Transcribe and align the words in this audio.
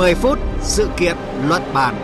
10 0.00 0.14
phút 0.14 0.38
sự 0.60 0.90
kiện 0.98 1.16
luận 1.48 1.62
bàn. 1.74 1.94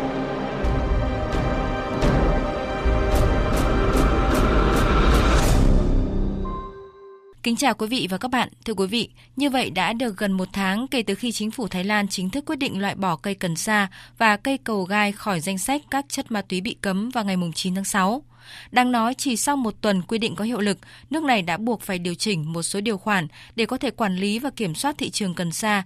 Kính 7.43 7.57
chào 7.57 7.75
quý 7.75 7.87
vị 7.87 8.07
và 8.11 8.19
các 8.19 8.31
bạn. 8.31 8.49
Thưa 8.65 8.75
quý 8.75 8.87
vị, 8.87 9.09
như 9.37 9.51
vậy 9.51 9.71
đã 9.71 9.93
được 9.93 10.17
gần 10.17 10.33
một 10.33 10.49
tháng 10.53 10.89
kể 10.89 11.03
từ 11.03 11.15
khi 11.15 11.33
chính 11.33 11.51
phủ 11.51 11.69
Thái 11.69 11.85
Lan 11.85 12.09
chính 12.09 12.31
thức 12.31 12.45
quyết 12.47 12.57
định 12.57 12.81
loại 12.81 12.95
bỏ 12.95 13.17
cây 13.17 13.35
cần 13.35 13.57
sa 13.57 13.89
và 14.19 14.37
cây 14.37 14.59
cầu 14.59 14.85
gai 14.85 15.13
khỏi 15.13 15.41
danh 15.41 15.59
sách 15.59 15.83
các 15.91 16.05
chất 16.09 16.31
ma 16.31 16.43
túy 16.43 16.61
bị 16.61 16.77
cấm 16.81 17.11
vào 17.11 17.25
ngày 17.25 17.37
9 17.55 17.75
tháng 17.75 17.85
6. 17.85 18.23
Đang 18.71 18.93
nói 18.93 19.15
chỉ 19.15 19.37
sau 19.37 19.57
một 19.57 19.75
tuần 19.81 20.03
quy 20.03 20.19
định 20.19 20.35
có 20.37 20.45
hiệu 20.45 20.61
lực, 20.61 20.79
nước 21.11 21.23
này 21.23 21.43
đã 21.43 21.57
buộc 21.57 21.83
phải 21.83 21.99
điều 21.99 22.15
chỉnh 22.15 22.53
một 22.53 22.63
số 22.63 22.81
điều 22.81 22.99
khoản 22.99 23.29
để 23.57 23.67
có 23.67 23.79
thể 23.79 23.91
quản 23.91 24.17
lý 24.17 24.39
và 24.39 24.51
kiểm 24.51 24.75
soát 24.75 24.99
thị 24.99 25.11
trường 25.11 25.35
cần 25.35 25.53
sa. 25.53 25.85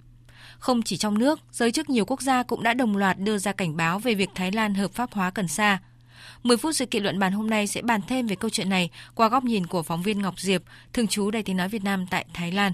Không 0.59 0.83
chỉ 0.83 0.97
trong 0.97 1.19
nước, 1.19 1.41
giới 1.53 1.73
chức 1.73 1.91
nhiều 1.91 2.05
quốc 2.05 2.23
gia 2.23 2.43
cũng 2.43 2.62
đã 2.62 2.75
đồng 2.75 2.97
loạt 2.97 3.19
đưa 3.19 3.39
ra 3.39 3.53
cảnh 3.53 3.77
báo 3.77 3.99
về 3.99 4.15
việc 4.15 4.30
Thái 4.35 4.53
Lan 4.53 4.75
hợp 4.75 4.93
pháp 4.93 5.13
hóa 5.13 5.30
cần 5.30 5.49
sa. 5.49 5.79
10 6.43 6.57
phút 6.57 6.77
sự 6.77 6.87
kiện 6.87 7.03
luận 7.03 7.19
bàn 7.19 7.33
hôm 7.33 7.51
nay 7.51 7.66
sẽ 7.66 7.83
bàn 7.83 8.01
thêm 8.09 8.27
về 8.27 8.37
câu 8.37 8.51
chuyện 8.51 8.69
này 8.69 8.91
qua 9.15 9.29
góc 9.29 9.45
nhìn 9.45 9.66
của 9.66 9.83
phóng 9.83 10.03
viên 10.03 10.23
Ngọc 10.23 10.41
Diệp, 10.41 10.63
thường 10.93 11.07
trú 11.07 11.30
Đài 11.30 11.43
Tiếng 11.43 11.57
Nói 11.57 11.69
Việt 11.69 11.85
Nam 11.85 12.07
tại 12.11 12.25
Thái 12.35 12.53
Lan. 12.53 12.73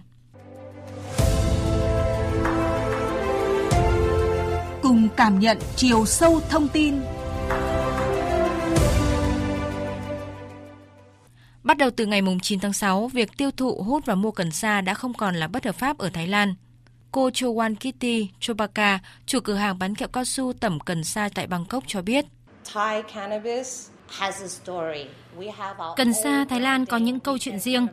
Cùng 4.82 5.08
cảm 5.16 5.40
nhận 5.40 5.58
chiều 5.76 6.06
sâu 6.06 6.40
thông 6.50 6.68
tin 6.68 6.94
Bắt 11.66 11.78
đầu 11.78 11.90
từ 11.90 12.06
ngày 12.06 12.22
9 12.42 12.60
tháng 12.60 12.72
6, 12.72 13.08
việc 13.08 13.36
tiêu 13.36 13.50
thụ, 13.50 13.82
hút 13.82 14.06
và 14.06 14.14
mua 14.14 14.30
cần 14.30 14.50
sa 14.50 14.80
đã 14.80 14.94
không 14.94 15.14
còn 15.14 15.34
là 15.34 15.48
bất 15.48 15.64
hợp 15.64 15.74
pháp 15.74 15.98
ở 15.98 16.10
Thái 16.10 16.26
Lan. 16.26 16.54
Cô 17.16 17.30
Chowan 17.30 17.74
Kitty 17.74 18.28
Chobaka, 18.40 18.98
chủ 19.26 19.40
cửa 19.40 19.54
hàng 19.54 19.78
bán 19.78 19.94
kẹo 19.94 20.08
cao 20.08 20.24
su 20.24 20.52
tẩm 20.52 20.80
cần 20.80 21.04
sa 21.04 21.28
tại 21.34 21.46
Bangkok 21.46 21.84
cho 21.86 22.02
biết. 22.02 22.24
Thai 22.72 23.02
cannabis 23.02 23.88
Cần 25.96 26.12
sa 26.24 26.44
Thái 26.48 26.60
Lan 26.60 26.86
có 26.86 26.96
những 26.96 27.20
câu 27.20 27.38
chuyện 27.38 27.58
riêng. 27.58 27.86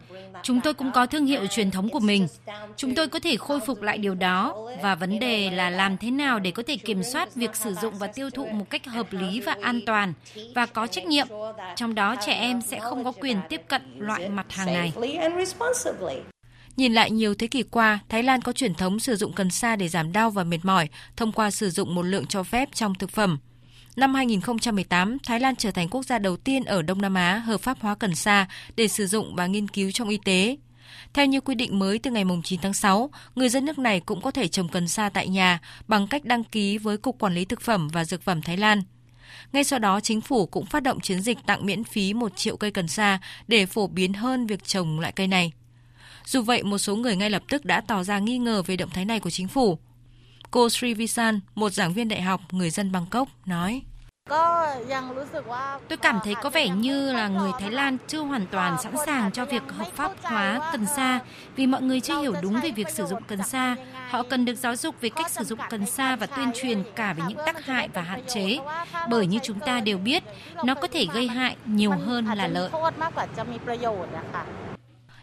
Chúng 0.43 0.61
tôi 0.61 0.73
cũng 0.73 0.91
có 0.91 1.05
thương 1.05 1.25
hiệu 1.25 1.47
truyền 1.47 1.71
thống 1.71 1.89
của 1.89 1.99
mình. 1.99 2.27
Chúng 2.77 2.95
tôi 2.95 3.07
có 3.07 3.19
thể 3.19 3.37
khôi 3.37 3.59
phục 3.59 3.81
lại 3.81 3.97
điều 3.97 4.15
đó 4.15 4.55
và 4.81 4.95
vấn 4.95 5.19
đề 5.19 5.51
là 5.51 5.69
làm 5.69 5.97
thế 5.97 6.11
nào 6.11 6.39
để 6.39 6.51
có 6.51 6.63
thể 6.67 6.77
kiểm 6.77 7.03
soát 7.03 7.35
việc 7.35 7.55
sử 7.55 7.73
dụng 7.73 7.93
và 7.93 8.07
tiêu 8.07 8.29
thụ 8.29 8.45
một 8.45 8.69
cách 8.69 8.85
hợp 8.85 9.07
lý 9.11 9.41
và 9.41 9.55
an 9.61 9.79
toàn 9.85 10.13
và 10.55 10.65
có 10.65 10.87
trách 10.87 11.05
nhiệm. 11.05 11.27
Trong 11.75 11.95
đó 11.95 12.15
trẻ 12.25 12.33
em 12.33 12.61
sẽ 12.61 12.79
không 12.79 13.03
có 13.03 13.11
quyền 13.11 13.37
tiếp 13.49 13.61
cận 13.67 13.81
loại 13.97 14.29
mặt 14.29 14.45
hàng 14.49 14.73
này. 14.73 14.93
Nhìn 16.77 16.93
lại 16.93 17.11
nhiều 17.11 17.35
thế 17.35 17.47
kỷ 17.47 17.63
qua, 17.63 17.99
Thái 18.09 18.23
Lan 18.23 18.41
có 18.41 18.51
truyền 18.51 18.75
thống 18.75 18.99
sử 18.99 19.15
dụng 19.15 19.33
cần 19.33 19.49
sa 19.49 19.75
để 19.75 19.87
giảm 19.87 20.13
đau 20.13 20.29
và 20.29 20.43
mệt 20.43 20.59
mỏi 20.63 20.89
thông 21.15 21.31
qua 21.31 21.51
sử 21.51 21.69
dụng 21.69 21.95
một 21.95 22.01
lượng 22.03 22.25
cho 22.25 22.43
phép 22.43 22.69
trong 22.73 22.95
thực 22.95 23.11
phẩm. 23.11 23.37
Năm 23.95 24.13
2018, 24.13 25.17
Thái 25.19 25.39
Lan 25.39 25.55
trở 25.55 25.71
thành 25.71 25.89
quốc 25.89 26.05
gia 26.05 26.19
đầu 26.19 26.37
tiên 26.37 26.63
ở 26.63 26.81
Đông 26.81 27.01
Nam 27.01 27.13
Á 27.13 27.37
hợp 27.37 27.61
pháp 27.61 27.77
hóa 27.81 27.95
cần 27.95 28.15
sa 28.15 28.47
để 28.75 28.87
sử 28.87 29.07
dụng 29.07 29.35
và 29.35 29.47
nghiên 29.47 29.67
cứu 29.67 29.91
trong 29.91 30.09
y 30.09 30.19
tế. 30.25 30.57
Theo 31.13 31.25
như 31.25 31.41
quy 31.41 31.55
định 31.55 31.79
mới 31.79 31.99
từ 31.99 32.11
ngày 32.11 32.23
9 32.43 32.59
tháng 32.61 32.73
6, 32.73 33.09
người 33.35 33.49
dân 33.49 33.65
nước 33.65 33.79
này 33.79 33.99
cũng 33.99 34.21
có 34.21 34.31
thể 34.31 34.47
trồng 34.47 34.69
cần 34.69 34.87
sa 34.87 35.09
tại 35.09 35.27
nhà 35.27 35.59
bằng 35.87 36.07
cách 36.07 36.25
đăng 36.25 36.43
ký 36.43 36.77
với 36.77 36.97
Cục 36.97 37.19
Quản 37.19 37.33
lý 37.33 37.45
Thực 37.45 37.61
phẩm 37.61 37.87
và 37.87 38.05
Dược 38.05 38.21
phẩm 38.21 38.41
Thái 38.41 38.57
Lan. 38.57 38.81
Ngay 39.53 39.63
sau 39.63 39.79
đó, 39.79 39.99
chính 39.99 40.21
phủ 40.21 40.45
cũng 40.45 40.65
phát 40.65 40.83
động 40.83 40.99
chiến 40.99 41.21
dịch 41.21 41.37
tặng 41.45 41.65
miễn 41.65 41.83
phí 41.83 42.13
1 42.13 42.37
triệu 42.37 42.57
cây 42.57 42.71
cần 42.71 42.87
sa 42.87 43.19
để 43.47 43.65
phổ 43.65 43.87
biến 43.87 44.13
hơn 44.13 44.47
việc 44.47 44.63
trồng 44.63 44.99
loại 44.99 45.11
cây 45.11 45.27
này. 45.27 45.51
Dù 46.25 46.41
vậy, 46.41 46.63
một 46.63 46.77
số 46.77 46.95
người 46.95 47.15
ngay 47.15 47.29
lập 47.29 47.43
tức 47.49 47.65
đã 47.65 47.81
tỏ 47.87 48.03
ra 48.03 48.19
nghi 48.19 48.37
ngờ 48.37 48.63
về 48.65 48.75
động 48.75 48.89
thái 48.89 49.05
này 49.05 49.19
của 49.19 49.29
chính 49.29 49.47
phủ. 49.47 49.77
Cô 50.51 50.69
Sri 50.69 50.93
Visan, 50.93 51.39
một 51.55 51.69
giảng 51.69 51.93
viên 51.93 52.07
đại 52.07 52.21
học 52.21 52.41
người 52.51 52.69
dân 52.69 52.91
Bangkok, 52.91 53.27
nói. 53.45 53.81
Tôi 55.89 55.97
cảm 56.01 56.19
thấy 56.23 56.35
có 56.35 56.49
vẻ 56.49 56.69
như 56.69 57.11
là 57.11 57.27
người 57.27 57.51
Thái 57.59 57.71
Lan 57.71 57.97
chưa 58.07 58.19
hoàn 58.19 58.45
toàn 58.47 58.77
sẵn 58.83 58.93
sàng 59.05 59.31
cho 59.31 59.45
việc 59.45 59.63
hợp 59.77 59.87
pháp 59.95 60.11
hóa 60.21 60.69
cần 60.71 60.85
sa 60.85 61.19
vì 61.55 61.67
mọi 61.67 61.81
người 61.81 62.01
chưa 62.01 62.21
hiểu 62.21 62.33
đúng 62.41 62.61
về 62.61 62.71
việc 62.71 62.89
sử 62.89 63.05
dụng 63.05 63.23
cần 63.27 63.43
sa. 63.43 63.75
Họ 64.09 64.23
cần 64.23 64.45
được 64.45 64.55
giáo 64.55 64.75
dục 64.75 64.95
về 65.01 65.09
cách 65.09 65.31
sử 65.31 65.43
dụng 65.43 65.59
cần 65.69 65.85
sa 65.85 66.15
và 66.15 66.25
tuyên 66.25 66.51
truyền 66.55 66.83
cả 66.95 67.13
về 67.13 67.23
những 67.27 67.37
tác 67.45 67.65
hại 67.65 67.89
và 67.93 68.01
hạn 68.01 68.21
chế. 68.27 68.57
Bởi 69.09 69.27
như 69.27 69.39
chúng 69.43 69.59
ta 69.59 69.79
đều 69.79 69.97
biết, 69.97 70.23
nó 70.63 70.75
có 70.75 70.87
thể 70.87 71.05
gây 71.13 71.27
hại 71.27 71.55
nhiều 71.65 71.91
hơn 71.91 72.25
là 72.25 72.47
lợi. 72.47 72.69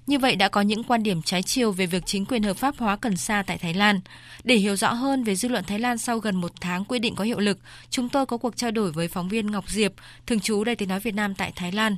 Như 0.06 0.18
vậy 0.18 0.36
đã 0.36 0.48
có 0.48 0.60
những 0.60 0.84
quan 0.84 1.02
điểm 1.02 1.22
trái 1.22 1.42
chiều 1.42 1.72
về 1.72 1.86
việc 1.86 2.06
chính 2.06 2.24
quyền 2.26 2.42
hợp 2.42 2.56
pháp 2.56 2.74
hóa 2.78 2.96
cần 2.96 3.16
sa 3.16 3.42
tại 3.46 3.58
Thái 3.58 3.74
Lan. 3.74 4.00
Để 4.44 4.56
hiểu 4.56 4.76
rõ 4.76 4.92
hơn 4.92 5.24
về 5.24 5.34
dư 5.34 5.48
luận 5.48 5.64
Thái 5.64 5.78
Lan 5.78 5.98
sau 5.98 6.18
gần 6.18 6.36
một 6.36 6.52
tháng 6.60 6.84
quy 6.84 6.98
định 6.98 7.14
có 7.14 7.24
hiệu 7.24 7.38
lực, 7.38 7.58
chúng 7.90 8.08
tôi 8.08 8.26
có 8.26 8.36
cuộc 8.36 8.56
trao 8.56 8.70
đổi 8.70 8.92
với 8.92 9.08
phóng 9.08 9.28
viên 9.28 9.50
Ngọc 9.50 9.68
Diệp, 9.68 9.92
thường 10.26 10.40
trú 10.40 10.64
Đài 10.64 10.76
Tiếng 10.76 10.88
Nói 10.88 11.00
Việt 11.00 11.14
Nam 11.14 11.34
tại 11.34 11.52
Thái 11.56 11.72
Lan. 11.72 11.96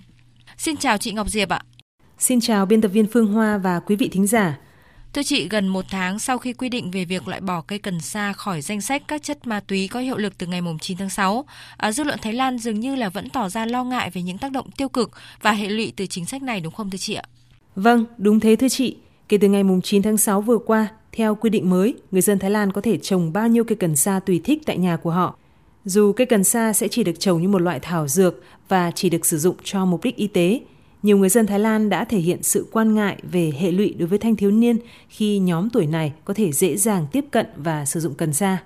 Xin 0.57 0.77
chào 0.77 0.99
chị 0.99 1.13
Ngọc 1.13 1.29
Diệp 1.29 1.49
ạ. 1.49 1.63
Xin 2.19 2.41
chào 2.41 2.67
biên 2.67 2.81
tập 2.81 2.89
viên 2.89 3.07
Phương 3.07 3.27
Hoa 3.27 3.59
và 3.59 3.81
quý 3.81 3.97
vị 3.97 4.09
thính 4.13 4.27
giả. 4.27 4.59
Thưa 5.13 5.23
chị, 5.23 5.49
gần 5.49 5.69
một 5.69 5.85
tháng 5.91 6.19
sau 6.19 6.39
khi 6.39 6.53
quy 6.53 6.69
định 6.69 6.91
về 6.91 7.05
việc 7.05 7.29
loại 7.29 7.41
bỏ 7.41 7.61
cây 7.61 7.79
cần 7.79 8.01
sa 8.01 8.33
khỏi 8.33 8.61
danh 8.61 8.81
sách 8.81 9.03
các 9.09 9.23
chất 9.23 9.47
ma 9.47 9.61
túy 9.61 9.89
có 9.89 10.01
hiệu 10.01 10.17
lực 10.17 10.39
từ 10.39 10.47
ngày 10.47 10.61
9 10.81 10.97
tháng 10.97 11.11
6, 11.11 11.45
à, 11.77 11.93
dư 11.93 12.05
luận 12.05 12.19
Thái 12.23 12.33
Lan 12.33 12.59
dường 12.59 12.81
như 12.81 12.95
là 12.95 13.09
vẫn 13.09 13.31
tỏ 13.31 13.49
ra 13.49 13.67
lo 13.67 13.85
ngại 13.85 14.11
về 14.11 14.23
những 14.23 14.39
tác 14.39 14.53
động 14.53 14.71
tiêu 14.71 14.89
cực 14.89 15.11
và 15.43 15.53
hệ 15.53 15.69
lụy 15.69 15.93
từ 15.97 16.07
chính 16.07 16.27
sách 16.27 16.43
này 16.43 16.61
đúng 16.61 16.73
không 16.73 16.91
thưa 16.91 16.99
chị 16.99 17.15
ạ? 17.15 17.23
Vâng, 17.77 18.05
đúng 18.19 18.41
thế 18.41 18.57
thưa 18.57 18.69
chị. 18.69 18.97
Kể 19.29 19.39
từ 19.39 19.49
ngày 19.49 19.63
9 19.83 20.03
tháng 20.03 20.19
6 20.19 20.41
vừa 20.41 20.59
qua, 20.59 20.89
theo 21.13 21.35
quy 21.35 21.51
định 21.51 21.71
mới, 21.71 21.95
người 22.11 22.23
dân 22.23 22.39
Thái 22.39 22.51
Lan 22.51 22.73
có 22.73 22.81
thể 22.81 22.99
trồng 22.99 23.33
bao 23.33 23.49
nhiêu 23.49 23.65
cây 23.65 23.77
cần 23.77 23.97
sa 23.97 24.21
tùy 24.21 24.41
thích 24.45 24.63
tại 24.67 24.79
nhà 24.79 24.97
của 24.97 25.11
họ. 25.11 25.37
Dù 25.85 26.13
cây 26.13 26.27
cần 26.27 26.45
sa 26.45 26.73
sẽ 26.73 26.89
chỉ 26.89 27.05
được 27.05 27.21
trồng 27.21 27.43
như 27.43 27.49
một 27.49 27.63
loại 27.63 27.81
thảo 27.81 28.09
dược 28.09 28.43
và 28.69 28.91
chỉ 28.91 29.11
được 29.11 29.27
sử 29.27 29.39
dụng 29.39 29.57
cho 29.65 29.85
mục 29.85 30.05
đích 30.05 30.17
y 30.17 30.27
tế, 30.27 30.61
nhiều 31.03 31.19
người 31.19 31.29
dân 31.29 31.47
Thái 31.47 31.59
Lan 31.59 31.89
đã 31.89 32.05
thể 32.05 32.19
hiện 32.19 32.43
sự 32.43 32.67
quan 32.73 32.95
ngại 32.95 33.17
về 33.23 33.53
hệ 33.59 33.71
lụy 33.73 33.95
đối 33.99 34.09
với 34.09 34.19
thanh 34.19 34.37
thiếu 34.37 34.51
niên 34.51 34.79
khi 35.09 35.39
nhóm 35.39 35.71
tuổi 35.71 35.87
này 35.87 36.13
có 36.25 36.35
thể 36.35 36.53
dễ 36.53 36.77
dàng 36.77 37.07
tiếp 37.13 37.25
cận 37.31 37.47
và 37.57 37.85
sử 37.85 38.01
dụng 38.01 38.15
cần 38.15 38.33
sa. 38.33 38.59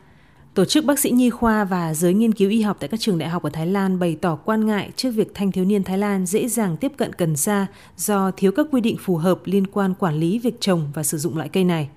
Tổ 0.57 0.65
chức 0.65 0.85
bác 0.85 0.99
sĩ 0.99 1.11
nhi 1.11 1.31
khoa 1.31 1.65
và 1.65 1.95
giới 1.95 2.15
nghiên 2.15 2.35
cứu 2.35 2.51
y 2.51 2.61
học 2.61 2.77
tại 2.81 2.89
các 2.89 3.01
trường 3.01 3.19
đại 3.19 3.29
học 3.29 3.43
ở 3.43 3.51
Thái 3.51 3.67
Lan 3.67 3.99
bày 3.99 4.17
tỏ 4.21 4.37
quan 4.37 4.67
ngại 4.67 4.91
trước 4.97 5.11
việc 5.11 5.35
thanh 5.35 5.53
thiếu 5.53 5.65
niên 5.65 5.85
Thái 5.85 5.99
Lan 5.99 6.27
dễ 6.27 6.49
dàng 6.49 6.77
tiếp 6.77 6.93
cận 6.97 7.13
cần 7.13 7.37
sa 7.37 7.67
do 7.97 8.31
thiếu 8.31 8.53
các 8.53 8.67
quy 8.73 8.81
định 8.81 8.97
phù 9.01 9.17
hợp 9.17 9.41
liên 9.45 9.67
quan 9.67 9.95
quản 9.95 10.15
lý 10.15 10.39
việc 10.39 10.61
trồng 10.61 10.91
và 10.95 11.03
sử 11.03 11.19
dụng 11.19 11.37
loại 11.37 11.49
cây 11.49 11.65
này. 11.65 11.89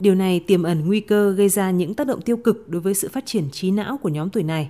Điều 0.00 0.14
này 0.14 0.40
tiềm 0.40 0.62
ẩn 0.62 0.86
nguy 0.86 1.00
cơ 1.00 1.32
gây 1.32 1.48
ra 1.48 1.70
những 1.70 1.94
tác 1.94 2.06
động 2.06 2.22
tiêu 2.22 2.36
cực 2.36 2.68
đối 2.68 2.80
với 2.80 2.94
sự 2.94 3.08
phát 3.12 3.26
triển 3.26 3.50
trí 3.52 3.70
não 3.70 3.96
của 3.96 4.08
nhóm 4.08 4.30
tuổi 4.30 4.42
này. 4.42 4.68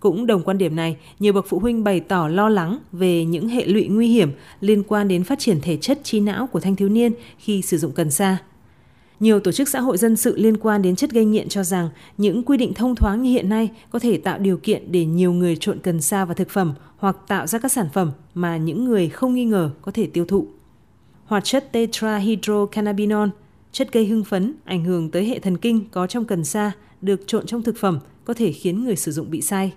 Cũng 0.00 0.26
đồng 0.26 0.42
quan 0.42 0.58
điểm 0.58 0.76
này, 0.76 0.96
nhiều 1.18 1.32
bậc 1.32 1.46
phụ 1.48 1.58
huynh 1.58 1.84
bày 1.84 2.00
tỏ 2.00 2.28
lo 2.28 2.48
lắng 2.48 2.78
về 2.92 3.24
những 3.24 3.48
hệ 3.48 3.66
lụy 3.66 3.88
nguy 3.88 4.08
hiểm 4.08 4.30
liên 4.60 4.82
quan 4.82 5.08
đến 5.08 5.24
phát 5.24 5.38
triển 5.38 5.60
thể 5.60 5.76
chất 5.76 6.00
trí 6.02 6.20
não 6.20 6.46
của 6.46 6.60
thanh 6.60 6.76
thiếu 6.76 6.88
niên 6.88 7.12
khi 7.38 7.62
sử 7.62 7.78
dụng 7.78 7.92
cần 7.92 8.10
sa. 8.10 8.38
Nhiều 9.20 9.40
tổ 9.40 9.52
chức 9.52 9.68
xã 9.68 9.80
hội 9.80 9.98
dân 9.98 10.16
sự 10.16 10.36
liên 10.36 10.56
quan 10.56 10.82
đến 10.82 10.96
chất 10.96 11.10
gây 11.10 11.24
nghiện 11.24 11.48
cho 11.48 11.64
rằng 11.64 11.88
những 12.16 12.42
quy 12.42 12.56
định 12.56 12.74
thông 12.74 12.96
thoáng 12.96 13.22
như 13.22 13.30
hiện 13.30 13.48
nay 13.48 13.70
có 13.90 13.98
thể 13.98 14.18
tạo 14.18 14.38
điều 14.38 14.56
kiện 14.56 14.92
để 14.92 15.04
nhiều 15.04 15.32
người 15.32 15.56
trộn 15.56 15.78
cần 15.78 16.00
sa 16.00 16.24
vào 16.24 16.34
thực 16.34 16.50
phẩm 16.50 16.74
hoặc 16.96 17.16
tạo 17.28 17.46
ra 17.46 17.58
các 17.58 17.72
sản 17.72 17.88
phẩm 17.92 18.12
mà 18.34 18.56
những 18.56 18.84
người 18.84 19.08
không 19.08 19.34
nghi 19.34 19.44
ngờ 19.44 19.70
có 19.82 19.92
thể 19.92 20.06
tiêu 20.06 20.24
thụ. 20.24 20.46
Hoạt 21.24 21.44
chất 21.44 21.72
tetrahydrocannabinol, 21.72 23.28
chất 23.72 23.92
gây 23.92 24.06
hưng 24.06 24.24
phấn, 24.24 24.54
ảnh 24.64 24.84
hưởng 24.84 25.10
tới 25.10 25.24
hệ 25.24 25.38
thần 25.38 25.56
kinh 25.56 25.88
có 25.90 26.06
trong 26.06 26.24
cần 26.24 26.44
sa, 26.44 26.72
được 27.00 27.20
trộn 27.26 27.46
trong 27.46 27.62
thực 27.62 27.76
phẩm 27.76 27.98
có 28.24 28.34
thể 28.34 28.52
khiến 28.52 28.84
người 28.84 28.96
sử 28.96 29.12
dụng 29.12 29.30
bị 29.30 29.40
say. 29.40 29.72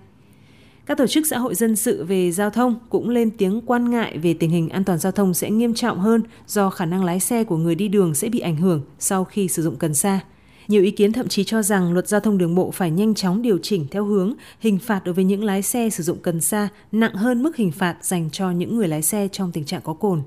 Các 0.86 0.98
tổ 0.98 1.06
chức 1.06 1.26
xã 1.26 1.38
hội 1.38 1.54
dân 1.54 1.76
sự 1.76 2.04
về 2.04 2.32
giao 2.32 2.50
thông 2.50 2.78
cũng 2.88 3.08
lên 3.08 3.30
tiếng 3.30 3.60
quan 3.66 3.90
ngại 3.90 4.18
về 4.18 4.34
tình 4.34 4.50
hình 4.50 4.68
an 4.68 4.84
toàn 4.84 4.98
giao 4.98 5.12
thông 5.12 5.34
sẽ 5.34 5.50
nghiêm 5.50 5.74
trọng 5.74 6.00
hơn 6.00 6.22
do 6.46 6.70
khả 6.70 6.86
năng 6.86 7.04
lái 7.04 7.20
xe 7.20 7.44
của 7.44 7.56
người 7.56 7.74
đi 7.74 7.88
đường 7.88 8.14
sẽ 8.14 8.28
bị 8.28 8.38
ảnh 8.38 8.56
hưởng 8.56 8.82
sau 8.98 9.24
khi 9.24 9.48
sử 9.48 9.62
dụng 9.62 9.76
cần 9.76 9.94
sa. 9.94 10.20
Nhiều 10.68 10.82
ý 10.82 10.90
kiến 10.90 11.12
thậm 11.12 11.28
chí 11.28 11.44
cho 11.44 11.62
rằng 11.62 11.92
luật 11.92 12.08
giao 12.08 12.20
thông 12.20 12.38
đường 12.38 12.54
bộ 12.54 12.70
phải 12.70 12.90
nhanh 12.90 13.14
chóng 13.14 13.42
điều 13.42 13.58
chỉnh 13.62 13.86
theo 13.90 14.04
hướng 14.04 14.34
hình 14.60 14.78
phạt 14.78 15.04
đối 15.04 15.14
với 15.14 15.24
những 15.24 15.44
lái 15.44 15.62
xe 15.62 15.90
sử 15.90 16.02
dụng 16.02 16.18
cần 16.22 16.40
sa 16.40 16.68
nặng 16.92 17.14
hơn 17.14 17.42
mức 17.42 17.56
hình 17.56 17.72
phạt 17.72 17.96
dành 18.02 18.30
cho 18.30 18.50
những 18.50 18.76
người 18.76 18.88
lái 18.88 19.02
xe 19.02 19.28
trong 19.32 19.52
tình 19.52 19.64
trạng 19.64 19.80
có 19.84 19.94
cồn. 19.94 20.22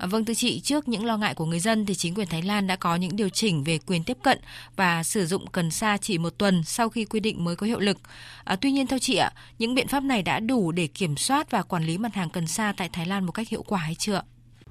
À, 0.00 0.06
vâng 0.06 0.24
thưa 0.24 0.34
chị, 0.34 0.60
trước 0.60 0.88
những 0.88 1.04
lo 1.04 1.16
ngại 1.16 1.34
của 1.34 1.44
người 1.44 1.60
dân 1.60 1.86
thì 1.86 1.94
chính 1.94 2.14
quyền 2.14 2.26
Thái 2.26 2.42
Lan 2.42 2.66
đã 2.66 2.76
có 2.76 2.96
những 2.96 3.16
điều 3.16 3.28
chỉnh 3.28 3.64
về 3.64 3.78
quyền 3.86 4.04
tiếp 4.04 4.16
cận 4.22 4.38
và 4.76 5.02
sử 5.02 5.26
dụng 5.26 5.46
cần 5.52 5.70
sa 5.70 5.96
chỉ 5.96 6.18
một 6.18 6.38
tuần 6.38 6.62
sau 6.64 6.88
khi 6.88 7.04
quy 7.04 7.20
định 7.20 7.44
mới 7.44 7.56
có 7.56 7.66
hiệu 7.66 7.80
lực. 7.80 7.98
À, 8.44 8.56
tuy 8.56 8.72
nhiên 8.72 8.86
theo 8.86 8.98
chị 8.98 9.16
ạ, 9.16 9.32
những 9.58 9.74
biện 9.74 9.88
pháp 9.88 10.02
này 10.02 10.22
đã 10.22 10.40
đủ 10.40 10.72
để 10.72 10.86
kiểm 10.86 11.16
soát 11.16 11.50
và 11.50 11.62
quản 11.62 11.84
lý 11.84 11.98
mặt 11.98 12.14
hàng 12.14 12.30
cần 12.30 12.46
sa 12.46 12.72
tại 12.76 12.88
Thái 12.92 13.06
Lan 13.06 13.26
một 13.26 13.32
cách 13.32 13.48
hiệu 13.48 13.62
quả 13.62 13.78
hay 13.78 13.94
chưa? 13.94 14.22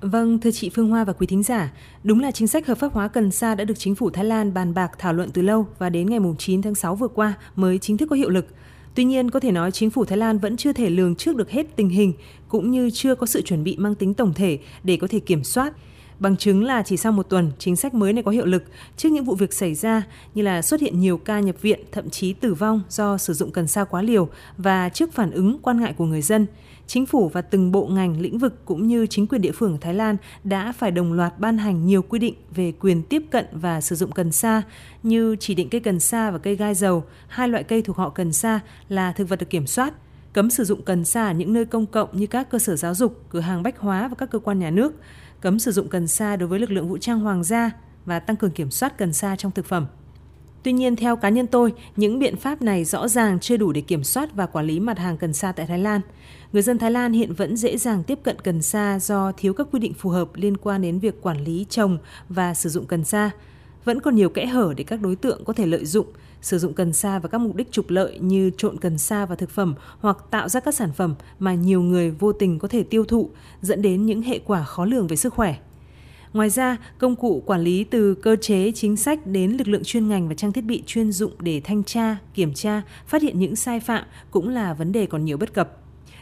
Vâng, 0.01 0.39
thưa 0.39 0.51
chị 0.51 0.69
Phương 0.69 0.89
Hoa 0.89 1.03
và 1.03 1.13
quý 1.13 1.27
thính 1.27 1.43
giả, 1.43 1.71
đúng 2.03 2.19
là 2.19 2.31
chính 2.31 2.47
sách 2.47 2.67
hợp 2.67 2.75
pháp 2.75 2.93
hóa 2.93 3.07
cần 3.07 3.31
sa 3.31 3.55
đã 3.55 3.63
được 3.63 3.79
chính 3.79 3.95
phủ 3.95 4.09
Thái 4.09 4.25
Lan 4.25 4.53
bàn 4.53 4.73
bạc 4.73 4.91
thảo 4.99 5.13
luận 5.13 5.29
từ 5.31 5.41
lâu 5.41 5.67
và 5.79 5.89
đến 5.89 6.09
ngày 6.09 6.19
9 6.37 6.61
tháng 6.61 6.75
6 6.75 6.95
vừa 6.95 7.07
qua 7.07 7.33
mới 7.55 7.77
chính 7.77 7.97
thức 7.97 8.07
có 8.09 8.15
hiệu 8.15 8.29
lực. 8.29 8.47
Tuy 8.99 9.05
nhiên, 9.05 9.31
có 9.31 9.39
thể 9.39 9.51
nói 9.51 9.71
chính 9.71 9.89
phủ 9.89 10.05
Thái 10.05 10.17
Lan 10.17 10.37
vẫn 10.37 10.57
chưa 10.57 10.73
thể 10.73 10.89
lường 10.89 11.15
trước 11.15 11.35
được 11.35 11.49
hết 11.51 11.75
tình 11.75 11.89
hình 11.89 12.13
cũng 12.47 12.71
như 12.71 12.89
chưa 12.89 13.15
có 13.15 13.25
sự 13.25 13.41
chuẩn 13.41 13.63
bị 13.63 13.75
mang 13.77 13.95
tính 13.95 14.13
tổng 14.13 14.33
thể 14.33 14.59
để 14.83 14.97
có 14.97 15.07
thể 15.07 15.19
kiểm 15.19 15.43
soát. 15.43 15.73
Bằng 16.19 16.37
chứng 16.37 16.63
là 16.63 16.81
chỉ 16.81 16.97
sau 16.97 17.11
một 17.11 17.23
tuần, 17.29 17.51
chính 17.59 17.75
sách 17.75 17.93
mới 17.93 18.13
này 18.13 18.23
có 18.23 18.31
hiệu 18.31 18.45
lực 18.45 18.63
trước 18.97 19.09
những 19.11 19.25
vụ 19.25 19.35
việc 19.35 19.53
xảy 19.53 19.75
ra 19.75 20.03
như 20.35 20.43
là 20.43 20.61
xuất 20.61 20.81
hiện 20.81 20.99
nhiều 20.99 21.17
ca 21.17 21.39
nhập 21.39 21.61
viện, 21.61 21.79
thậm 21.91 22.09
chí 22.09 22.33
tử 22.33 22.53
vong 22.53 22.81
do 22.89 23.17
sử 23.17 23.33
dụng 23.33 23.51
cần 23.51 23.67
sa 23.67 23.83
quá 23.83 24.01
liều 24.01 24.29
và 24.57 24.89
trước 24.89 25.13
phản 25.13 25.31
ứng 25.31 25.59
quan 25.61 25.81
ngại 25.81 25.93
của 25.93 26.05
người 26.05 26.21
dân. 26.21 26.47
Chính 26.87 27.05
phủ 27.05 27.29
và 27.29 27.41
từng 27.41 27.71
bộ 27.71 27.87
ngành, 27.87 28.21
lĩnh 28.21 28.37
vực 28.37 28.65
cũng 28.65 28.87
như 28.87 29.07
chính 29.07 29.27
quyền 29.27 29.41
địa 29.41 29.51
phương 29.51 29.71
ở 29.71 29.77
Thái 29.81 29.93
Lan 29.93 30.17
đã 30.43 30.71
phải 30.71 30.91
đồng 30.91 31.13
loạt 31.13 31.39
ban 31.39 31.57
hành 31.57 31.85
nhiều 31.85 32.01
quy 32.01 32.19
định 32.19 32.35
về 32.55 32.73
quyền 32.79 33.03
tiếp 33.03 33.23
cận 33.31 33.45
và 33.51 33.81
sử 33.81 33.95
dụng 33.95 34.11
cần 34.11 34.31
sa 34.31 34.61
như 35.03 35.35
chỉ 35.39 35.55
định 35.55 35.69
cây 35.69 35.81
cần 35.81 35.99
sa 35.99 36.31
và 36.31 36.37
cây 36.37 36.55
gai 36.55 36.75
dầu, 36.75 37.03
hai 37.27 37.47
loại 37.47 37.63
cây 37.63 37.81
thuộc 37.81 37.97
họ 37.97 38.09
cần 38.09 38.33
sa 38.33 38.59
là 38.89 39.11
thực 39.11 39.29
vật 39.29 39.39
được 39.39 39.49
kiểm 39.49 39.67
soát– 39.67 39.93
cấm 40.33 40.49
sử 40.49 40.63
dụng 40.63 40.81
cần 40.81 41.05
sa 41.05 41.27
ở 41.27 41.33
những 41.33 41.53
nơi 41.53 41.65
công 41.65 41.85
cộng 41.85 42.09
như 42.17 42.27
các 42.27 42.49
cơ 42.49 42.59
sở 42.59 42.75
giáo 42.75 42.95
dục, 42.95 43.23
cửa 43.29 43.39
hàng 43.39 43.63
bách 43.63 43.79
hóa 43.79 44.07
và 44.07 44.15
các 44.15 44.29
cơ 44.31 44.39
quan 44.39 44.59
nhà 44.59 44.69
nước, 44.69 44.93
cấm 45.41 45.59
sử 45.59 45.71
dụng 45.71 45.87
cần 45.87 46.07
sa 46.07 46.35
đối 46.35 46.49
với 46.49 46.59
lực 46.59 46.71
lượng 46.71 46.89
vũ 46.89 46.97
trang 46.97 47.19
hoàng 47.19 47.43
gia 47.43 47.71
và 48.05 48.19
tăng 48.19 48.35
cường 48.35 48.51
kiểm 48.51 48.71
soát 48.71 48.97
cần 48.97 49.13
sa 49.13 49.35
trong 49.35 49.51
thực 49.51 49.65
phẩm. 49.65 49.85
Tuy 50.63 50.71
nhiên, 50.73 50.95
theo 50.95 51.15
cá 51.15 51.29
nhân 51.29 51.47
tôi, 51.47 51.73
những 51.95 52.19
biện 52.19 52.35
pháp 52.37 52.61
này 52.61 52.85
rõ 52.85 53.07
ràng 53.07 53.39
chưa 53.39 53.57
đủ 53.57 53.71
để 53.71 53.81
kiểm 53.81 54.03
soát 54.03 54.35
và 54.35 54.45
quản 54.45 54.65
lý 54.65 54.79
mặt 54.79 54.99
hàng 54.99 55.17
cần 55.17 55.33
sa 55.33 55.51
tại 55.51 55.65
Thái 55.65 55.79
Lan. 55.79 56.01
Người 56.53 56.61
dân 56.61 56.77
Thái 56.77 56.91
Lan 56.91 57.13
hiện 57.13 57.33
vẫn 57.33 57.57
dễ 57.57 57.77
dàng 57.77 58.03
tiếp 58.03 58.19
cận 58.23 58.39
cần 58.43 58.61
sa 58.61 58.99
do 58.99 59.31
thiếu 59.31 59.53
các 59.53 59.67
quy 59.71 59.79
định 59.79 59.93
phù 59.93 60.09
hợp 60.09 60.29
liên 60.35 60.57
quan 60.57 60.81
đến 60.81 60.99
việc 60.99 61.21
quản 61.21 61.43
lý 61.43 61.65
trồng 61.69 61.97
và 62.29 62.53
sử 62.53 62.69
dụng 62.69 62.85
cần 62.85 63.03
sa. 63.03 63.31
Vẫn 63.85 63.99
còn 63.99 64.15
nhiều 64.15 64.29
kẽ 64.29 64.45
hở 64.45 64.73
để 64.77 64.83
các 64.83 65.01
đối 65.01 65.15
tượng 65.15 65.45
có 65.45 65.53
thể 65.53 65.65
lợi 65.65 65.85
dụng, 65.85 66.07
sử 66.41 66.57
dụng 66.57 66.73
cần 66.73 66.93
sa 66.93 67.19
vào 67.19 67.29
các 67.29 67.37
mục 67.37 67.55
đích 67.55 67.71
trục 67.71 67.89
lợi 67.89 68.19
như 68.19 68.51
trộn 68.57 68.77
cần 68.77 68.97
sa 68.97 69.25
vào 69.25 69.35
thực 69.35 69.49
phẩm 69.49 69.75
hoặc 69.99 70.17
tạo 70.31 70.49
ra 70.49 70.59
các 70.59 70.75
sản 70.75 70.91
phẩm 70.93 71.15
mà 71.39 71.53
nhiều 71.53 71.81
người 71.81 72.11
vô 72.11 72.31
tình 72.31 72.59
có 72.59 72.67
thể 72.67 72.83
tiêu 72.83 73.05
thụ, 73.05 73.29
dẫn 73.61 73.81
đến 73.81 74.05
những 74.05 74.21
hệ 74.21 74.39
quả 74.39 74.63
khó 74.63 74.85
lường 74.85 75.07
về 75.07 75.15
sức 75.15 75.33
khỏe. 75.33 75.55
Ngoài 76.33 76.49
ra, 76.49 76.77
công 76.97 77.15
cụ 77.15 77.43
quản 77.45 77.61
lý 77.61 77.83
từ 77.83 78.15
cơ 78.15 78.35
chế 78.35 78.71
chính 78.71 78.97
sách 78.97 79.27
đến 79.27 79.51
lực 79.51 79.67
lượng 79.67 79.83
chuyên 79.83 80.07
ngành 80.07 80.27
và 80.27 80.33
trang 80.33 80.51
thiết 80.51 80.65
bị 80.65 80.83
chuyên 80.85 81.11
dụng 81.11 81.31
để 81.39 81.61
thanh 81.63 81.83
tra, 81.83 82.17
kiểm 82.33 82.53
tra, 82.53 82.81
phát 83.07 83.21
hiện 83.21 83.39
những 83.39 83.55
sai 83.55 83.79
phạm 83.79 84.03
cũng 84.31 84.49
là 84.49 84.73
vấn 84.73 84.91
đề 84.91 85.05
còn 85.05 85.25
nhiều 85.25 85.37
bất 85.37 85.53
cập. 85.53 85.77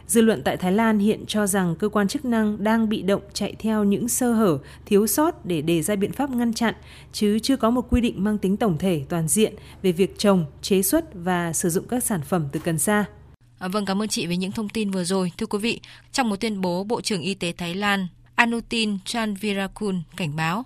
Dư 0.07 0.21
luận 0.21 0.41
tại 0.43 0.57
Thái 0.57 0.71
Lan 0.71 0.99
hiện 0.99 1.25
cho 1.27 1.47
rằng 1.47 1.75
cơ 1.75 1.89
quan 1.89 2.07
chức 2.07 2.25
năng 2.25 2.63
đang 2.63 2.89
bị 2.89 3.01
động 3.01 3.21
chạy 3.33 3.55
theo 3.59 3.83
những 3.83 4.09
sơ 4.09 4.33
hở, 4.33 4.57
thiếu 4.85 5.07
sót 5.07 5.45
để 5.45 5.61
đề 5.61 5.81
ra 5.81 5.95
biện 5.95 6.11
pháp 6.11 6.29
ngăn 6.29 6.53
chặn, 6.53 6.73
chứ 7.13 7.39
chưa 7.39 7.57
có 7.57 7.69
một 7.69 7.87
quy 7.89 8.01
định 8.01 8.23
mang 8.23 8.37
tính 8.37 8.57
tổng 8.57 8.77
thể 8.77 9.01
toàn 9.09 9.27
diện 9.27 9.53
về 9.81 9.91
việc 9.91 10.19
trồng, 10.19 10.45
chế 10.61 10.81
xuất 10.81 11.05
và 11.13 11.53
sử 11.53 11.69
dụng 11.69 11.87
các 11.87 12.03
sản 12.03 12.21
phẩm 12.21 12.45
từ 12.51 12.59
cần 12.59 12.79
sa. 12.79 13.05
À, 13.59 13.67
vâng, 13.67 13.85
cảm 13.85 14.01
ơn 14.01 14.07
chị 14.07 14.27
với 14.27 14.37
những 14.37 14.51
thông 14.51 14.69
tin 14.69 14.91
vừa 14.91 15.03
rồi. 15.03 15.31
Thưa 15.37 15.45
quý 15.45 15.59
vị, 15.59 15.79
trong 16.11 16.29
một 16.29 16.39
tuyên 16.39 16.61
bố, 16.61 16.83
Bộ 16.83 17.01
trưởng 17.01 17.21
Y 17.21 17.33
tế 17.33 17.53
Thái 17.57 17.75
Lan 17.75 18.07
Anutin 18.35 18.97
Chanvirakul 19.05 19.95
cảnh 20.17 20.35
báo. 20.35 20.65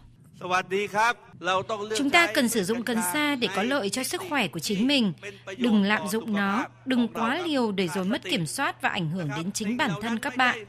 Chúng 1.98 2.10
ta 2.10 2.28
cần 2.34 2.50
sử 2.50 2.64
dụng 2.64 2.84
cần 2.84 2.98
sa 3.14 3.36
để 3.36 3.48
có 3.56 3.64
lợi 3.64 3.90
cho 3.90 4.04
sức 4.04 4.22
khỏe 4.30 4.48
của 4.48 4.60
chính 4.60 4.88
mình. 4.88 5.14
Đừng 5.58 5.84
lạm 5.84 6.08
dụng 6.08 6.34
nó, 6.34 6.66
đừng 6.86 7.08
quá 7.08 7.42
liều 7.46 7.72
để 7.72 7.88
rồi 7.88 8.06
mất 8.06 8.24
kiểm 8.24 8.46
soát 8.46 8.82
và 8.82 8.90
ảnh 8.90 9.10
hưởng 9.10 9.30
đến 9.36 9.52
chính 9.52 9.78
bản 9.78 9.92
thân 10.02 10.20
các 10.20 10.38
bạn. 10.38 10.66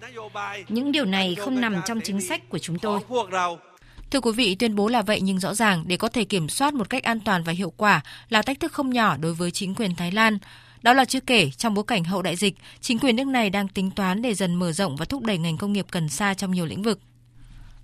Những 0.69 0.93
điều 0.93 1.05
này 1.05 1.35
không 1.35 1.61
nằm 1.61 1.77
trong 1.87 2.01
chính 2.01 2.21
sách 2.21 2.49
của 2.49 2.59
chúng 2.59 2.79
tôi. 2.79 3.01
Thưa 4.11 4.21
quý 4.21 4.33
vị, 4.33 4.55
tuyên 4.55 4.75
bố 4.75 4.89
là 4.89 5.03
vậy 5.03 5.21
nhưng 5.21 5.41
rõ 5.41 5.55
ràng 5.55 5.85
để 5.87 5.97
có 5.97 6.09
thể 6.09 6.25
kiểm 6.25 6.49
soát 6.49 6.75
một 6.75 6.91
cách 6.91 7.03
an 7.03 7.21
toàn 7.21 7.43
và 7.43 7.53
hiệu 7.53 7.73
quả 7.77 8.01
là 8.29 8.43
thách 8.43 8.61
thức 8.61 8.73
không 8.73 8.91
nhỏ 8.91 9.17
đối 9.17 9.35
với 9.35 9.51
chính 9.51 9.75
quyền 9.75 9.95
Thái 9.95 10.13
Lan. 10.13 10.39
Đó 10.83 10.93
là 10.93 11.05
chưa 11.05 11.21
kể, 11.21 11.51
trong 11.51 11.75
bối 11.75 11.85
cảnh 11.87 12.05
hậu 12.05 12.23
đại 12.23 12.37
dịch, 12.37 12.55
chính 12.81 12.99
quyền 12.99 13.17
nước 13.17 13.27
này 13.27 13.51
đang 13.51 13.69
tính 13.69 13.91
toán 13.91 14.23
để 14.23 14.35
dần 14.35 14.55
mở 14.55 14.73
rộng 14.73 14.97
và 14.97 15.05
thúc 15.05 15.23
đẩy 15.23 15.39
ngành 15.39 15.57
công 15.57 15.73
nghiệp 15.73 15.87
cần 15.91 16.09
sa 16.09 16.35
trong 16.35 16.51
nhiều 16.51 16.67
lĩnh 16.67 16.83
vực. 16.83 17.01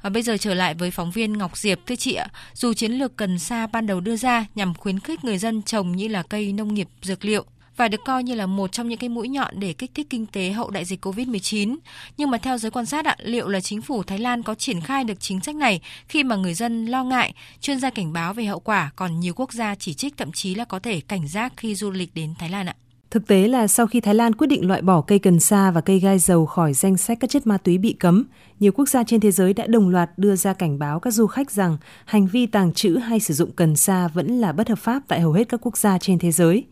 Và 0.09 0.13
bây 0.13 0.23
giờ 0.23 0.37
trở 0.37 0.55
lại 0.55 0.75
với 0.75 0.91
phóng 0.91 1.11
viên 1.11 1.33
Ngọc 1.33 1.57
Diệp. 1.57 1.79
Thưa 1.87 1.97
chị 1.97 2.15
ạ, 2.15 2.29
dù 2.55 2.75
chiến 2.75 2.93
lược 2.93 3.17
cần 3.17 3.39
sa 3.39 3.67
ban 3.67 3.87
đầu 3.87 4.01
đưa 4.01 4.17
ra 4.17 4.47
nhằm 4.55 4.75
khuyến 4.75 5.01
khích 5.01 5.25
người 5.25 5.39
dân 5.39 5.63
trồng 5.63 5.97
như 5.97 6.09
là 6.09 6.23
cây 6.23 6.53
nông 6.53 6.75
nghiệp 6.75 6.89
dược 7.03 7.25
liệu, 7.25 7.45
và 7.77 7.89
được 7.89 8.01
coi 8.07 8.23
như 8.23 8.35
là 8.35 8.47
một 8.47 8.73
trong 8.73 8.89
những 8.89 8.99
cái 8.99 9.09
mũi 9.09 9.29
nhọn 9.29 9.61
để 9.61 9.73
kích 9.73 9.91
thích 9.95 10.07
kinh 10.11 10.27
tế 10.27 10.51
hậu 10.51 10.71
đại 10.71 10.85
dịch 10.85 11.07
Covid-19. 11.07 11.77
Nhưng 12.17 12.31
mà 12.31 12.39
theo 12.39 12.59
giới 12.59 12.71
quan 12.71 12.87
sát 12.87 13.05
ạ, 13.05 13.17
liệu 13.19 13.49
là 13.49 13.61
chính 13.61 13.83
phủ 13.83 14.03
Thái 14.03 14.19
Lan 14.19 14.43
có 14.43 14.55
triển 14.55 14.81
khai 14.81 15.05
được 15.05 15.21
chính 15.21 15.41
sách 15.41 15.57
này 15.57 15.81
khi 16.09 16.25
mà 16.25 16.37
người 16.37 16.55
dân 16.55 16.87
lo 16.87 17.05
ngại, 17.05 17.35
chuyên 17.61 17.81
gia 17.81 17.91
cảnh 17.91 18.13
báo 18.13 18.35
về 18.35 18.45
hậu 18.45 18.61
quả, 18.61 18.91
còn 18.97 19.21
nhiều 19.21 19.35
quốc 19.37 19.53
gia 19.53 19.75
chỉ 19.75 19.95
trích 19.95 20.17
thậm 20.17 20.33
chí 20.33 20.55
là 20.55 20.65
có 20.65 20.79
thể 20.79 21.01
cảnh 21.01 21.29
giác 21.29 21.53
khi 21.57 21.75
du 21.75 21.91
lịch 21.91 22.15
đến 22.15 22.35
Thái 22.39 22.51
Lan 22.51 22.67
ạ? 22.67 22.75
Thực 23.11 23.27
tế 23.27 23.49
là 23.49 23.67
sau 23.67 23.87
khi 23.87 24.01
Thái 24.01 24.15
Lan 24.15 24.35
quyết 24.35 24.47
định 24.47 24.69
loại 24.69 24.83
bỏ 24.83 25.01
cây 25.01 25.19
cần 25.19 25.41
sa 25.41 25.71
và 25.71 25.81
cây 25.81 25.99
gai 25.99 26.19
dầu 26.19 26.47
khỏi 26.47 26.73
danh 26.73 26.97
sách 26.97 27.19
các 27.21 27.31
chất 27.31 27.47
ma 27.47 27.59
túy 27.59 27.79
bị 27.79 27.93
cấm, 27.93 28.25
nhiều 28.61 28.73
quốc 28.73 28.89
gia 28.89 29.05
trên 29.05 29.21
thế 29.21 29.31
giới 29.31 29.55
đã 29.55 29.67
đồng 29.67 29.89
loạt 29.89 30.11
đưa 30.17 30.37
ra 30.37 30.53
cảnh 30.53 30.79
báo 30.79 31.01
các 31.01 31.11
du 31.11 31.27
khách 31.27 31.51
rằng 31.51 31.77
hành 32.05 32.27
vi 32.27 32.47
tàng 32.47 32.73
trữ 32.73 32.97
hay 32.97 33.21
sử 33.21 33.35
dụng 33.35 33.51
cần 33.53 33.77
sa 33.77 34.09
vẫn 34.09 34.27
là 34.27 34.53
bất 34.53 34.69
hợp 34.69 34.79
pháp 34.79 35.03
tại 35.09 35.21
hầu 35.21 35.33
hết 35.33 35.49
các 35.49 35.61
quốc 35.63 35.77
gia 35.77 35.99
trên 35.99 36.19
thế 36.19 36.31
giới. 36.31 36.65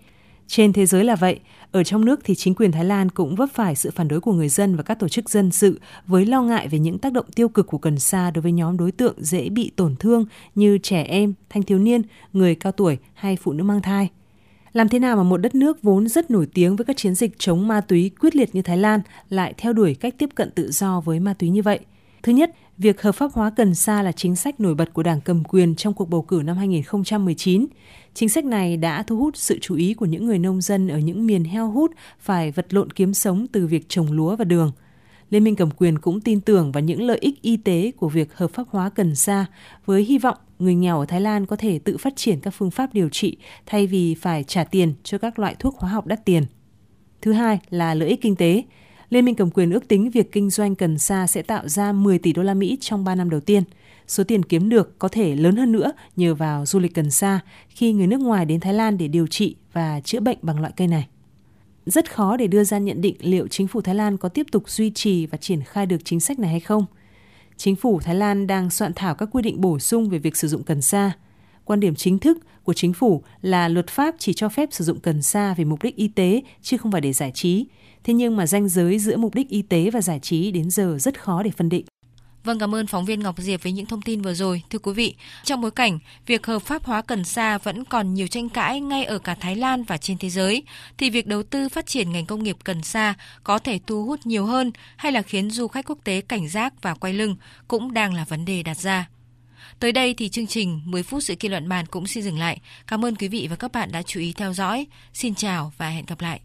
Trên 0.46 0.72
thế 0.72 0.86
giới 0.86 1.04
là 1.04 1.16
vậy, 1.16 1.40
ở 1.72 1.84
trong 1.84 2.04
nước 2.04 2.20
thì 2.24 2.34
chính 2.34 2.54
quyền 2.54 2.72
Thái 2.72 2.84
Lan 2.84 3.10
cũng 3.10 3.34
vấp 3.34 3.48
phải 3.54 3.76
sự 3.76 3.90
phản 3.90 4.08
đối 4.08 4.20
của 4.20 4.32
người 4.32 4.48
dân 4.48 4.76
và 4.76 4.82
các 4.82 4.98
tổ 4.98 5.08
chức 5.08 5.30
dân 5.30 5.50
sự 5.50 5.80
với 6.06 6.26
lo 6.26 6.42
ngại 6.42 6.68
về 6.68 6.78
những 6.78 6.98
tác 6.98 7.12
động 7.12 7.26
tiêu 7.34 7.48
cực 7.48 7.66
của 7.66 7.78
cần 7.78 7.98
sa 7.98 8.30
đối 8.30 8.42
với 8.42 8.52
nhóm 8.52 8.76
đối 8.76 8.92
tượng 8.92 9.14
dễ 9.18 9.48
bị 9.48 9.70
tổn 9.76 9.96
thương 9.96 10.24
như 10.54 10.78
trẻ 10.78 11.02
em, 11.02 11.34
thanh 11.50 11.62
thiếu 11.62 11.78
niên, 11.78 12.02
người 12.32 12.54
cao 12.54 12.72
tuổi 12.72 12.98
hay 13.14 13.36
phụ 13.36 13.52
nữ 13.52 13.64
mang 13.64 13.82
thai. 13.82 14.10
Làm 14.76 14.88
thế 14.88 14.98
nào 14.98 15.16
mà 15.16 15.22
một 15.22 15.36
đất 15.36 15.54
nước 15.54 15.82
vốn 15.82 16.08
rất 16.08 16.30
nổi 16.30 16.46
tiếng 16.54 16.76
với 16.76 16.84
các 16.84 16.96
chiến 16.96 17.14
dịch 17.14 17.38
chống 17.38 17.68
ma 17.68 17.80
túy 17.80 18.10
quyết 18.20 18.36
liệt 18.36 18.54
như 18.54 18.62
Thái 18.62 18.76
Lan 18.76 19.00
lại 19.28 19.54
theo 19.56 19.72
đuổi 19.72 19.94
cách 19.94 20.14
tiếp 20.18 20.28
cận 20.34 20.50
tự 20.50 20.70
do 20.72 21.00
với 21.00 21.20
ma 21.20 21.34
túy 21.34 21.48
như 21.48 21.62
vậy? 21.62 21.80
Thứ 22.22 22.32
nhất, 22.32 22.50
việc 22.78 23.02
hợp 23.02 23.12
pháp 23.12 23.32
hóa 23.32 23.50
cần 23.50 23.74
sa 23.74 24.02
là 24.02 24.12
chính 24.12 24.36
sách 24.36 24.60
nổi 24.60 24.74
bật 24.74 24.92
của 24.92 25.02
Đảng 25.02 25.20
cầm 25.20 25.44
quyền 25.44 25.74
trong 25.74 25.94
cuộc 25.94 26.10
bầu 26.10 26.22
cử 26.22 26.42
năm 26.44 26.56
2019. 26.56 27.66
Chính 28.14 28.28
sách 28.28 28.44
này 28.44 28.76
đã 28.76 29.02
thu 29.02 29.16
hút 29.16 29.36
sự 29.36 29.58
chú 29.60 29.76
ý 29.76 29.94
của 29.94 30.06
những 30.06 30.26
người 30.26 30.38
nông 30.38 30.60
dân 30.60 30.88
ở 30.88 30.98
những 30.98 31.26
miền 31.26 31.44
heo 31.44 31.70
hút 31.70 31.90
phải 32.20 32.50
vật 32.50 32.74
lộn 32.74 32.90
kiếm 32.90 33.14
sống 33.14 33.46
từ 33.52 33.66
việc 33.66 33.88
trồng 33.88 34.12
lúa 34.12 34.36
và 34.36 34.44
đường– 34.44 34.72
Liên 35.30 35.44
minh 35.44 35.56
cầm 35.56 35.70
quyền 35.70 35.98
cũng 35.98 36.20
tin 36.20 36.40
tưởng 36.40 36.72
vào 36.72 36.82
những 36.82 37.02
lợi 37.02 37.18
ích 37.20 37.42
y 37.42 37.56
tế 37.56 37.92
của 37.96 38.08
việc 38.08 38.36
hợp 38.36 38.50
pháp 38.50 38.66
hóa 38.70 38.90
cần 38.90 39.14
sa, 39.14 39.46
với 39.86 40.02
hy 40.02 40.18
vọng 40.18 40.36
người 40.58 40.74
nghèo 40.74 41.00
ở 41.00 41.06
Thái 41.06 41.20
Lan 41.20 41.46
có 41.46 41.56
thể 41.56 41.78
tự 41.78 41.96
phát 41.96 42.16
triển 42.16 42.40
các 42.40 42.50
phương 42.50 42.70
pháp 42.70 42.94
điều 42.94 43.08
trị 43.08 43.36
thay 43.66 43.86
vì 43.86 44.14
phải 44.14 44.44
trả 44.44 44.64
tiền 44.64 44.94
cho 45.02 45.18
các 45.18 45.38
loại 45.38 45.54
thuốc 45.58 45.78
hóa 45.78 45.90
học 45.90 46.06
đắt 46.06 46.24
tiền. 46.24 46.46
Thứ 47.22 47.32
hai 47.32 47.58
là 47.70 47.94
lợi 47.94 48.08
ích 48.08 48.22
kinh 48.22 48.36
tế. 48.36 48.62
Liên 49.10 49.24
minh 49.24 49.34
cầm 49.34 49.50
quyền 49.50 49.70
ước 49.70 49.88
tính 49.88 50.10
việc 50.10 50.32
kinh 50.32 50.50
doanh 50.50 50.74
cần 50.74 50.98
sa 50.98 51.26
sẽ 51.26 51.42
tạo 51.42 51.68
ra 51.68 51.92
10 51.92 52.18
tỷ 52.18 52.32
đô 52.32 52.42
la 52.42 52.54
Mỹ 52.54 52.78
trong 52.80 53.04
3 53.04 53.14
năm 53.14 53.30
đầu 53.30 53.40
tiên. 53.40 53.62
Số 54.06 54.24
tiền 54.24 54.42
kiếm 54.42 54.68
được 54.68 54.98
có 54.98 55.08
thể 55.08 55.34
lớn 55.34 55.56
hơn 55.56 55.72
nữa 55.72 55.92
nhờ 56.16 56.34
vào 56.34 56.66
du 56.66 56.78
lịch 56.78 56.94
cần 56.94 57.10
sa 57.10 57.40
khi 57.68 57.92
người 57.92 58.06
nước 58.06 58.20
ngoài 58.20 58.44
đến 58.44 58.60
Thái 58.60 58.74
Lan 58.74 58.98
để 58.98 59.08
điều 59.08 59.26
trị 59.26 59.56
và 59.72 60.00
chữa 60.00 60.20
bệnh 60.20 60.38
bằng 60.42 60.60
loại 60.60 60.72
cây 60.76 60.88
này 60.88 61.08
rất 61.86 62.12
khó 62.12 62.36
để 62.36 62.46
đưa 62.46 62.64
ra 62.64 62.78
nhận 62.78 63.00
định 63.00 63.16
liệu 63.20 63.48
chính 63.48 63.66
phủ 63.66 63.80
Thái 63.80 63.94
Lan 63.94 64.16
có 64.16 64.28
tiếp 64.28 64.46
tục 64.52 64.70
duy 64.70 64.90
trì 64.90 65.26
và 65.26 65.38
triển 65.38 65.62
khai 65.62 65.86
được 65.86 66.04
chính 66.04 66.20
sách 66.20 66.38
này 66.38 66.50
hay 66.50 66.60
không. 66.60 66.86
Chính 67.56 67.76
phủ 67.76 68.00
Thái 68.00 68.14
Lan 68.14 68.46
đang 68.46 68.70
soạn 68.70 68.92
thảo 68.94 69.14
các 69.14 69.28
quy 69.32 69.42
định 69.42 69.60
bổ 69.60 69.78
sung 69.78 70.08
về 70.08 70.18
việc 70.18 70.36
sử 70.36 70.48
dụng 70.48 70.62
cần 70.62 70.82
sa. 70.82 71.12
Quan 71.64 71.80
điểm 71.80 71.94
chính 71.94 72.18
thức 72.18 72.38
của 72.64 72.72
chính 72.72 72.92
phủ 72.92 73.22
là 73.42 73.68
luật 73.68 73.86
pháp 73.86 74.14
chỉ 74.18 74.32
cho 74.32 74.48
phép 74.48 74.68
sử 74.72 74.84
dụng 74.84 75.00
cần 75.00 75.22
sa 75.22 75.54
vì 75.54 75.64
mục 75.64 75.82
đích 75.82 75.96
y 75.96 76.08
tế, 76.08 76.42
chứ 76.62 76.76
không 76.76 76.92
phải 76.92 77.00
để 77.00 77.12
giải 77.12 77.30
trí. 77.34 77.66
Thế 78.04 78.14
nhưng 78.14 78.36
mà 78.36 78.46
ranh 78.46 78.68
giới 78.68 78.98
giữa 78.98 79.16
mục 79.16 79.34
đích 79.34 79.48
y 79.48 79.62
tế 79.62 79.90
và 79.90 80.00
giải 80.00 80.20
trí 80.20 80.50
đến 80.50 80.70
giờ 80.70 80.96
rất 81.00 81.22
khó 81.22 81.42
để 81.42 81.50
phân 81.56 81.68
định. 81.68 81.84
Vâng, 82.46 82.58
cảm 82.58 82.74
ơn 82.74 82.86
phóng 82.86 83.04
viên 83.04 83.20
Ngọc 83.20 83.38
Diệp 83.38 83.62
với 83.62 83.72
những 83.72 83.86
thông 83.86 84.02
tin 84.02 84.22
vừa 84.22 84.34
rồi. 84.34 84.62
Thưa 84.70 84.78
quý 84.78 84.92
vị, 84.92 85.14
trong 85.44 85.60
bối 85.60 85.70
cảnh 85.70 85.98
việc 86.26 86.46
hợp 86.46 86.58
pháp 86.62 86.84
hóa 86.84 87.02
cần 87.02 87.24
sa 87.24 87.58
vẫn 87.58 87.84
còn 87.84 88.14
nhiều 88.14 88.26
tranh 88.26 88.48
cãi 88.48 88.80
ngay 88.80 89.04
ở 89.04 89.18
cả 89.18 89.34
Thái 89.34 89.56
Lan 89.56 89.82
và 89.82 89.96
trên 89.96 90.18
thế 90.18 90.30
giới, 90.30 90.62
thì 90.98 91.10
việc 91.10 91.26
đầu 91.26 91.42
tư 91.42 91.68
phát 91.68 91.86
triển 91.86 92.12
ngành 92.12 92.26
công 92.26 92.42
nghiệp 92.42 92.56
cần 92.64 92.82
sa 92.82 93.14
có 93.44 93.58
thể 93.58 93.80
thu 93.86 94.04
hút 94.04 94.20
nhiều 94.26 94.46
hơn 94.46 94.72
hay 94.96 95.12
là 95.12 95.22
khiến 95.22 95.50
du 95.50 95.68
khách 95.68 95.86
quốc 95.88 95.98
tế 96.04 96.20
cảnh 96.20 96.48
giác 96.48 96.82
và 96.82 96.94
quay 96.94 97.12
lưng 97.12 97.36
cũng 97.68 97.92
đang 97.92 98.14
là 98.14 98.24
vấn 98.24 98.44
đề 98.44 98.62
đặt 98.62 98.76
ra. 98.78 99.08
Tới 99.80 99.92
đây 99.92 100.14
thì 100.14 100.28
chương 100.28 100.46
trình 100.46 100.80
10 100.84 101.02
phút 101.02 101.22
sự 101.22 101.34
kiện 101.34 101.50
luận 101.50 101.68
bàn 101.68 101.86
cũng 101.86 102.06
xin 102.06 102.24
dừng 102.24 102.38
lại. 102.38 102.60
Cảm 102.86 103.04
ơn 103.04 103.16
quý 103.16 103.28
vị 103.28 103.46
và 103.50 103.56
các 103.56 103.72
bạn 103.72 103.92
đã 103.92 104.02
chú 104.02 104.20
ý 104.20 104.32
theo 104.32 104.52
dõi. 104.52 104.86
Xin 105.14 105.34
chào 105.34 105.72
và 105.78 105.88
hẹn 105.88 106.06
gặp 106.06 106.20
lại. 106.20 106.40